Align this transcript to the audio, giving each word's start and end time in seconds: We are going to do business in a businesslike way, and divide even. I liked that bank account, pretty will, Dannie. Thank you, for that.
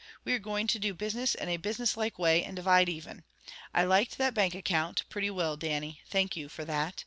We 0.23 0.33
are 0.33 0.39
going 0.39 0.65
to 0.65 0.79
do 0.79 0.95
business 0.95 1.35
in 1.35 1.47
a 1.47 1.57
businesslike 1.57 2.17
way, 2.17 2.43
and 2.43 2.55
divide 2.55 2.89
even. 2.89 3.23
I 3.71 3.83
liked 3.83 4.17
that 4.17 4.33
bank 4.33 4.55
account, 4.55 5.03
pretty 5.09 5.29
will, 5.29 5.57
Dannie. 5.57 6.01
Thank 6.07 6.35
you, 6.35 6.49
for 6.49 6.65
that. 6.65 6.95